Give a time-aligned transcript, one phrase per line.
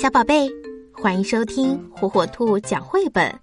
[0.00, 0.48] 小宝贝，
[0.94, 3.38] 欢迎收听火火兔讲绘本。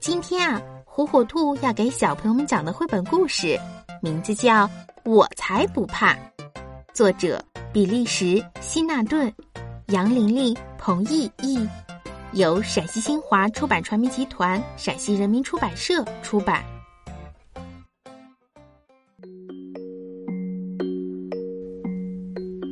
[0.00, 3.60] 今天啊，火火兔要给小朋友们讲的绘本故事，
[4.00, 4.66] 名字叫
[5.04, 6.14] 《我才不怕》，
[6.94, 7.44] 作者
[7.74, 9.30] 比利时希纳顿，
[9.88, 11.68] 杨玲玲、彭毅译，
[12.32, 16.64] 由陕西新华出版传媒集团、陕西人民出版社出版。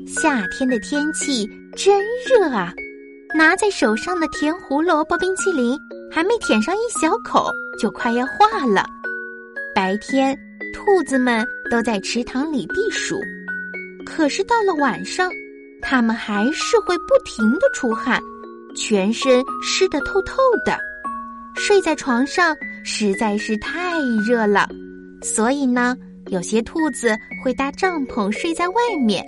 [0.07, 1.47] 夏天的天气
[1.77, 2.73] 真热啊！
[3.35, 5.79] 拿在手上的甜胡萝卜冰淇淋
[6.11, 8.85] 还没舔上一小口，就快要化了。
[9.75, 10.37] 白天，
[10.75, 13.21] 兔子们都在池塘里避暑，
[14.05, 15.31] 可是到了晚上，
[15.81, 18.21] 它们还是会不停的出汗，
[18.75, 20.77] 全身湿得透透的。
[21.55, 24.69] 睡在床上实在是太热了，
[25.23, 28.75] 所以呢，有些兔子会搭帐篷睡在外
[29.07, 29.25] 面。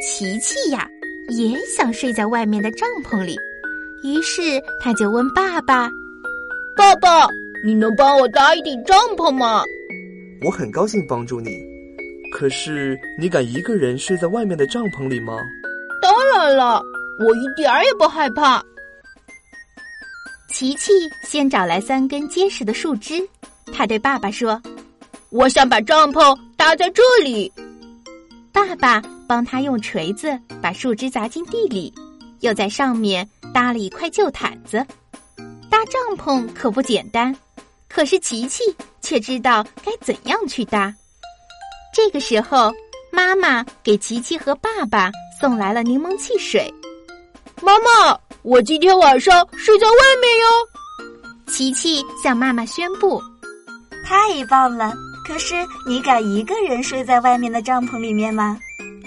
[0.00, 0.88] 琪琪呀。
[1.28, 3.36] 也想睡在外面的帐篷里，
[4.04, 5.90] 于是他就问爸爸
[6.76, 7.26] ：“爸爸，
[7.64, 9.62] 你能帮我搭一顶帐篷吗？”
[10.44, 11.50] 我很高兴帮助你，
[12.32, 15.36] 可是你敢一个人睡在外面的帐篷里吗？
[16.00, 16.80] 当然了，
[17.18, 18.62] 我一点儿也不害怕。
[20.48, 20.92] 琪琪
[21.24, 23.26] 先找来三根结实的树枝，
[23.74, 24.60] 他对爸爸说
[25.30, 27.52] ：“我想把帐篷搭在这里。”
[28.52, 31.92] 爸爸帮他用锤子把树枝砸进地里，
[32.40, 34.84] 又在上面搭了一块旧毯子。
[35.70, 37.34] 搭帐篷可不简单，
[37.88, 38.64] 可是琪琪
[39.00, 40.94] 却知道该怎样去搭。
[41.94, 42.72] 这个时候，
[43.10, 45.10] 妈妈给琪琪和爸爸
[45.40, 46.72] 送来了柠檬汽水。
[47.62, 51.52] 妈妈，我今天晚上睡在外面哟。
[51.52, 53.22] 琪琪向妈妈宣布
[54.04, 54.92] ：“太棒了！”
[55.26, 55.54] 可是，
[55.88, 58.58] 你敢一个人睡在外面的帐篷里面吗？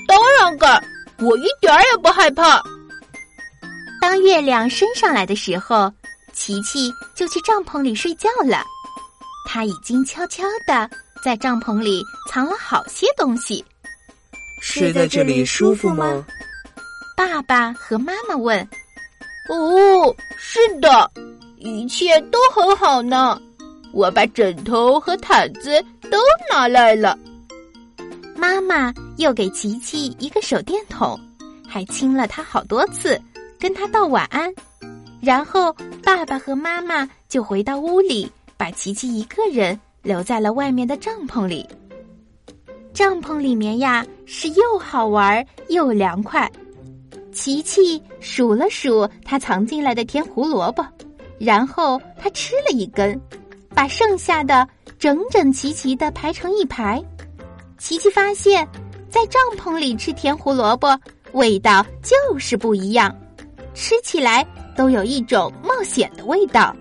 [0.10, 0.84] 当然敢，
[1.20, 2.60] 我一点儿也不害怕。
[4.02, 5.94] 当月亮升上来的时候，
[6.34, 8.66] 琪琪就去帐篷里睡觉了。
[9.46, 10.90] 他已经悄悄的
[11.24, 13.64] 在帐篷里藏了好些东西。
[14.60, 16.26] 睡在这里舒服吗？
[17.16, 18.68] 爸爸和妈妈问。
[19.48, 21.12] 哦，是的，
[21.58, 23.40] 一切都很好呢。
[23.94, 26.18] 我把枕头和毯子都
[26.52, 27.16] 拿来了。
[28.40, 31.20] 妈妈又给琪琪一个手电筒，
[31.68, 33.22] 还亲了他好多次，
[33.60, 34.50] 跟他道晚安。
[35.22, 41.68] 然后爸爸和妈妈就回到屋里，把琪琪一个人留在了外面的帐篷里。
[42.94, 46.50] 帐篷里面呀，是又好玩又凉快。
[47.34, 50.86] 琪琪数了数他藏进来的甜胡萝卜，
[51.38, 53.20] 然后他吃了一根。
[53.76, 54.68] 把剩下的
[54.98, 57.02] 整整齐齐的排成一排，
[57.80, 58.68] 琪琪发现，
[59.10, 61.00] 在帐篷里吃甜胡萝卜
[61.32, 63.16] 味道就是不一样，
[63.74, 64.46] 吃起来
[64.76, 66.76] 都有一种冒险的味道。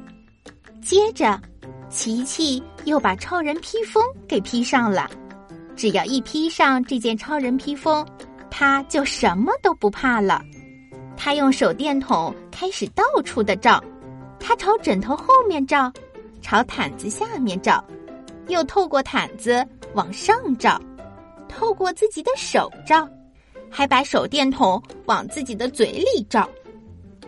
[0.83, 1.41] 接着，
[1.89, 5.09] 琪琪又把超人披风给披上了，
[5.77, 8.05] 只要一披上这件超人披风，
[8.51, 10.43] 他就什么都不怕了。
[11.17, 13.83] 他用手电筒开始到处的照，
[14.41, 15.93] 他朝枕头后面照。
[16.41, 17.85] 朝毯子下面照，
[18.47, 20.81] 又透过毯子往上照，
[21.59, 23.09] 透过自己的手照，
[23.69, 26.49] 还把手电筒往自己的嘴里照。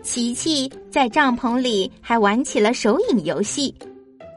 [0.04, 3.74] 琪琪在帐篷里还玩起了手影游戏，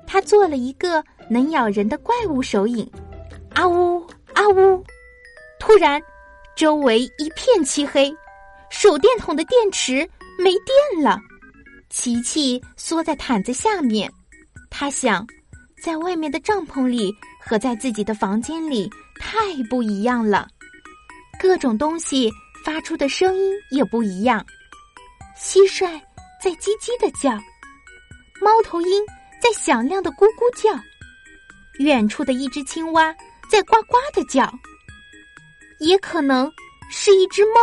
[0.08, 2.90] 他做了一个能咬人的怪物手影，
[3.54, 4.00] 啊呜
[4.34, 4.84] 啊呜！
[5.60, 6.02] 突然，
[6.56, 8.12] 周围一片漆黑，
[8.72, 11.20] 手电筒的电池没电了。
[11.92, 14.12] 琪琪缩在毯子下面。
[14.72, 15.26] 他想，
[15.84, 18.90] 在外面的帐篷里和在自己的房间里
[19.20, 19.38] 太
[19.70, 20.48] 不一样了，
[21.38, 22.32] 各种东西
[22.64, 24.46] 发出的声音也不一样。
[25.38, 26.00] 蟋蟀
[26.42, 27.32] 在叽叽的叫，
[28.42, 29.06] 猫头鹰
[29.42, 30.74] 在响亮的咕咕叫，
[31.80, 33.14] 远处的一只青蛙
[33.50, 34.50] 在呱呱的叫，
[35.80, 36.50] 也可能
[36.90, 37.60] 是一只猫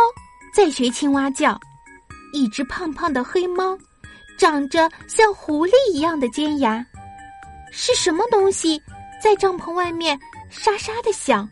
[0.53, 1.59] 在学青蛙叫。
[2.33, 3.75] 一只胖胖的黑猫，
[4.37, 6.85] 长着像狐狸一样的尖牙。
[7.71, 8.79] 是什么东西
[9.21, 10.19] 在帐篷外面
[10.49, 11.47] 沙沙的响？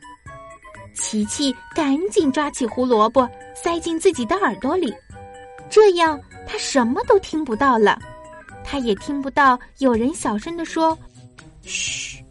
[0.93, 4.93] 琪琪赶紧抓起胡萝卜塞进自己的耳朵里，
[5.69, 7.97] 这样他什么都听不到了。
[8.65, 10.97] 他也听不到有人小声的说
[11.63, 12.21] ：“嘘，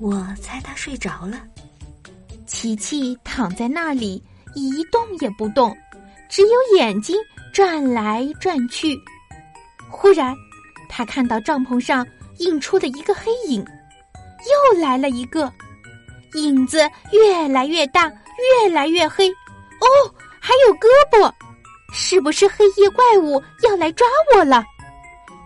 [0.00, 1.40] 我猜他睡着了。”
[2.46, 4.22] 琪琪躺在那里
[4.54, 5.74] 一动也不动，
[6.28, 7.16] 只有眼睛
[7.52, 8.98] 转来转去。
[9.88, 10.34] 忽然，
[10.88, 12.04] 他看到帐篷上。
[12.38, 13.64] 映出的一个黑影，
[14.74, 15.52] 又来了一个
[16.34, 16.78] 影子，
[17.12, 18.10] 越来越大，
[18.62, 19.28] 越来越黑。
[19.30, 21.32] 哦，还有胳膊！
[21.92, 24.64] 是不是黑夜怪物要来抓我了？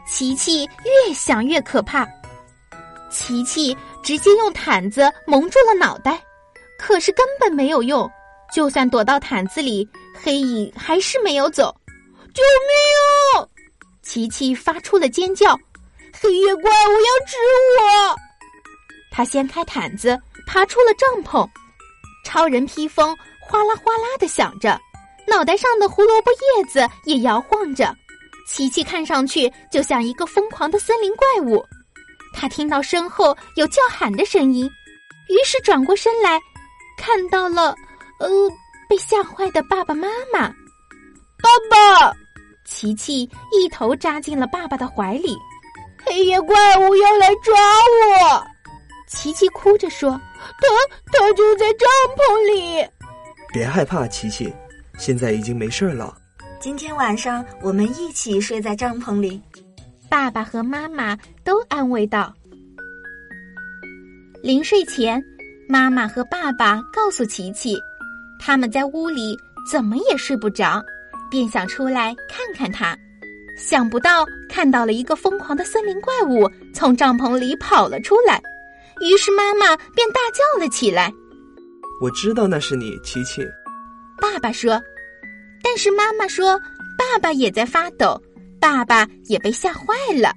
[0.06, 2.06] 琪琪越想越可怕，
[3.10, 6.20] 琪琪直接用毯子蒙住了脑袋，
[6.78, 8.10] 可是根本没有用。
[8.52, 11.74] 就算躲到毯子里，黑影还是没有走。
[12.34, 13.48] 救命啊！
[14.02, 15.58] 琪琪发出了尖叫
[16.20, 17.36] ：“黑夜怪物要吃
[17.80, 18.16] 我！”
[19.10, 21.48] 他掀开毯子，爬出了帐篷。
[22.24, 24.80] 超人披风哗啦哗啦的响着，
[25.26, 27.94] 脑袋上的胡萝卜叶子也摇晃着。
[28.46, 31.64] 琪琪看上去就像一个疯狂的森林怪物。
[32.34, 34.64] 他听到身后有叫喊的声音，
[35.28, 36.40] 于是转过身来，
[36.96, 37.74] 看到了。
[38.18, 38.28] 呃，
[38.88, 40.48] 被吓坏的爸爸妈妈，
[41.40, 42.14] 爸爸，
[42.64, 45.36] 琪琪一头扎进了爸爸的怀里。
[46.04, 48.46] 黑夜怪物要来抓我，
[49.08, 50.10] 琪琪哭着说
[50.60, 50.68] ：“他
[51.12, 52.86] 他就在帐篷里。”
[53.52, 54.52] 别害怕，琪琪，
[54.98, 56.16] 现在已经没事了。
[56.60, 59.40] 今天晚上我们一起睡在帐篷里。
[60.08, 62.32] 爸爸和妈妈都安慰道。
[64.42, 65.22] 临睡前，
[65.68, 67.76] 妈妈和爸爸告诉琪琪。
[68.38, 69.38] 他们在屋里
[69.70, 70.82] 怎么也睡不着，
[71.30, 72.96] 便想出来看看他。
[73.56, 78.40] 想不到看到了一个疯狂的森林怪物从帐篷里跑了出来，
[79.00, 81.12] 于是妈妈便大叫了起来
[82.00, 83.42] ：“我知道那是你，琪琪。”
[84.20, 84.80] 爸爸说
[85.62, 86.58] ：“但是妈妈说，
[86.98, 88.20] 爸爸也在发抖，
[88.60, 90.32] 爸爸也被吓坏了。”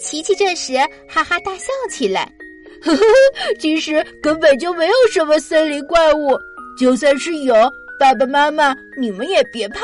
[0.00, 0.74] 琪琪这时
[1.08, 2.30] 哈哈大笑起来
[2.82, 3.02] ：“呵呵，
[3.60, 6.36] 其实根本就没有什么森林怪物。”
[6.76, 7.54] 就算是有，
[8.00, 9.78] 爸爸妈妈，你们也别怕，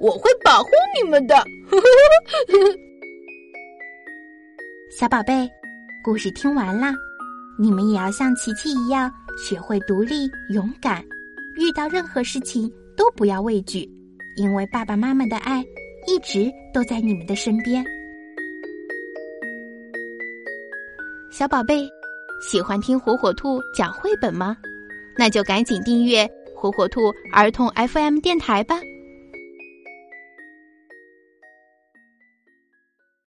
[0.00, 1.36] 我会保护你们的。
[4.90, 5.48] 小宝贝，
[6.02, 6.92] 故事听完啦，
[7.58, 11.04] 你们也要像琪琪一样，学会独立勇敢，
[11.56, 13.88] 遇到任何事情都不要畏惧，
[14.36, 15.64] 因为爸爸妈妈的爱
[16.06, 17.84] 一直都在你们的身边。
[21.30, 21.88] 小宝贝，
[22.42, 24.56] 喜欢听火火兔讲绘本吗？
[25.16, 28.80] 那就赶紧订阅火火兔儿童 FM 电台吧。